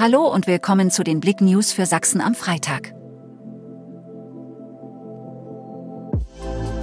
[0.00, 2.94] Hallo und willkommen zu den Blick News für Sachsen am Freitag.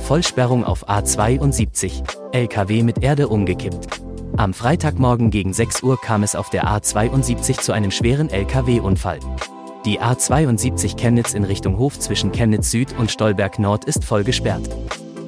[0.02, 4.02] Vollsperrung auf A72, LKW mit Erde umgekippt.
[4.36, 9.20] Am Freitagmorgen gegen 6 Uhr kam es auf der A72 zu einem schweren LKW-Unfall.
[9.86, 14.68] Die A72 Chemnitz in Richtung Hof zwischen Chemnitz Süd und Stolberg Nord ist voll gesperrt.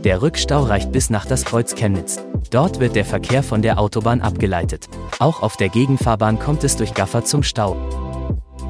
[0.03, 2.19] Der Rückstau reicht bis nach das Kreuz Chemnitz.
[2.49, 4.87] Dort wird der Verkehr von der Autobahn abgeleitet.
[5.19, 7.75] Auch auf der Gegenfahrbahn kommt es durch Gaffer zum Stau.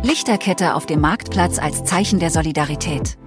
[0.04, 3.18] Lichterkette auf dem Marktplatz als Zeichen der Solidarität.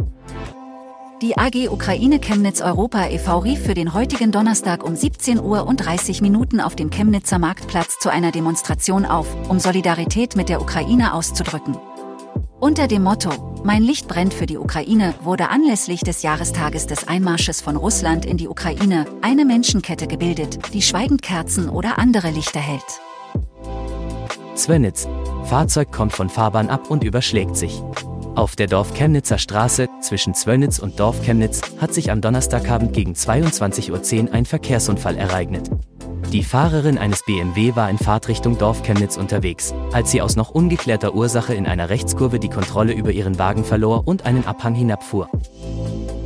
[1.20, 3.40] Die AG Ukraine Chemnitz Europa e.V.
[3.40, 7.98] rief für den heutigen Donnerstag um 17 Uhr und 30 Minuten auf dem Chemnitzer Marktplatz
[7.98, 11.76] zu einer Demonstration auf, um Solidarität mit der Ukraine auszudrücken.
[12.58, 17.60] Unter dem Motto Mein Licht brennt für die Ukraine wurde anlässlich des Jahrestages des Einmarsches
[17.60, 23.00] von Russland in die Ukraine eine Menschenkette gebildet, die schweigend Kerzen oder andere Lichter hält.
[24.54, 25.06] Zwönitz.
[25.44, 27.82] Fahrzeug kommt von Fahrbahn ab und überschlägt sich.
[28.34, 34.34] Auf der Dorf-Chemnitzer Straße zwischen Zwönitz und Dorf-Chemnitz hat sich am Donnerstagabend gegen 22.10 Uhr
[34.34, 35.70] ein Verkehrsunfall ereignet.
[36.32, 41.12] Die Fahrerin eines BMW war in Fahrtrichtung Dorf Chemnitz unterwegs, als sie aus noch ungeklärter
[41.16, 45.28] Ursache in einer Rechtskurve die Kontrolle über ihren Wagen verlor und einen Abhang hinabfuhr.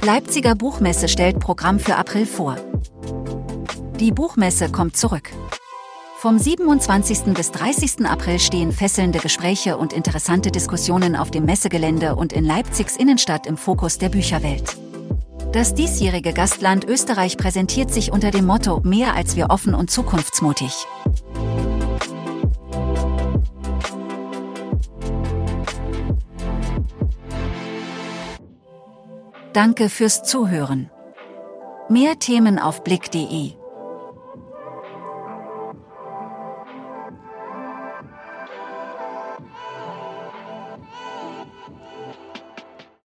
[0.03, 2.57] Leipziger Buchmesse stellt Programm für April vor.
[3.99, 5.31] Die Buchmesse kommt zurück.
[6.19, 7.33] Vom 27.
[7.33, 8.05] bis 30.
[8.05, 13.57] April stehen fesselnde Gespräche und interessante Diskussionen auf dem Messegelände und in Leipzigs Innenstadt im
[13.57, 14.77] Fokus der Bücherwelt.
[15.55, 20.85] Das diesjährige Gastland Österreich präsentiert sich unter dem Motto Mehr als wir offen und zukunftsmutig.
[29.53, 30.91] Danke fürs Zuhören.
[31.89, 33.53] Mehr Themen auf blick.de